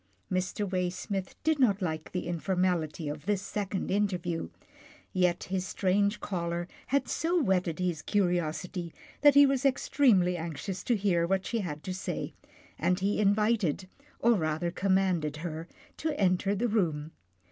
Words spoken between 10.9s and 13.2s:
hear what she had to say, and he